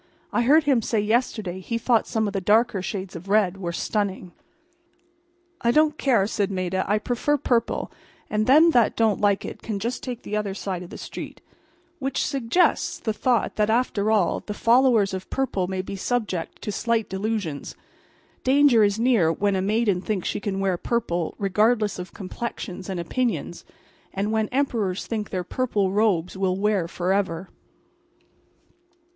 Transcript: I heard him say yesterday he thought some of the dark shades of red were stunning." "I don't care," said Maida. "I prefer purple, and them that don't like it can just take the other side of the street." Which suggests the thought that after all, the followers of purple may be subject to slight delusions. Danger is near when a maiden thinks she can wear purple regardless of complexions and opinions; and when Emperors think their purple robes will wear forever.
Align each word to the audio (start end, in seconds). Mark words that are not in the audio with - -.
I 0.33 0.41
heard 0.41 0.63
him 0.63 0.81
say 0.81 0.99
yesterday 0.99 1.59
he 1.59 1.77
thought 1.77 2.07
some 2.07 2.25
of 2.25 2.33
the 2.33 2.41
dark 2.41 2.73
shades 2.83 3.15
of 3.15 3.29
red 3.29 3.57
were 3.57 3.71
stunning." 3.71 4.31
"I 5.61 5.69
don't 5.69 5.95
care," 5.99 6.25
said 6.25 6.49
Maida. 6.49 6.83
"I 6.87 6.97
prefer 6.97 7.37
purple, 7.37 7.91
and 8.27 8.47
them 8.47 8.71
that 8.71 8.95
don't 8.95 9.21
like 9.21 9.45
it 9.45 9.61
can 9.61 9.77
just 9.77 10.01
take 10.01 10.23
the 10.23 10.35
other 10.35 10.55
side 10.55 10.81
of 10.81 10.89
the 10.89 10.97
street." 10.97 11.39
Which 11.99 12.25
suggests 12.25 12.97
the 12.97 13.13
thought 13.13 13.57
that 13.57 13.69
after 13.69 14.09
all, 14.09 14.39
the 14.39 14.55
followers 14.55 15.13
of 15.13 15.29
purple 15.29 15.67
may 15.67 15.83
be 15.83 15.95
subject 15.95 16.63
to 16.63 16.71
slight 16.71 17.07
delusions. 17.07 17.75
Danger 18.43 18.83
is 18.83 18.97
near 18.97 19.31
when 19.31 19.55
a 19.55 19.61
maiden 19.61 20.01
thinks 20.01 20.27
she 20.27 20.39
can 20.39 20.59
wear 20.59 20.77
purple 20.77 21.35
regardless 21.37 21.99
of 21.99 22.11
complexions 22.11 22.89
and 22.89 22.99
opinions; 22.99 23.65
and 24.13 24.31
when 24.31 24.47
Emperors 24.49 25.05
think 25.05 25.29
their 25.29 25.43
purple 25.43 25.91
robes 25.91 26.35
will 26.35 26.57
wear 26.57 26.87
forever. 26.87 27.49